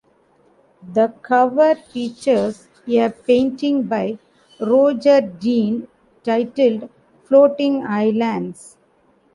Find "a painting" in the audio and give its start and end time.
2.87-3.83